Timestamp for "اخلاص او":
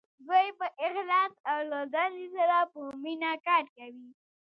0.85-1.59